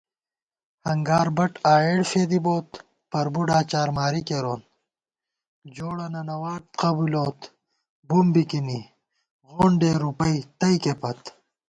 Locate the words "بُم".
8.07-8.27